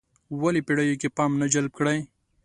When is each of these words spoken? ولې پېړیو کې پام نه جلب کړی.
ولې 0.41 0.61
پېړیو 0.67 0.99
کې 1.01 1.09
پام 1.17 1.31
نه 1.41 1.47
جلب 1.53 1.71
کړی. 1.79 1.97